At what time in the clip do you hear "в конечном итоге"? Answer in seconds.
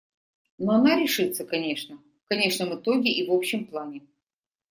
2.25-3.11